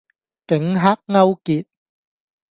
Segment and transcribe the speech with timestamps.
[0.47, 1.67] 警黑勾結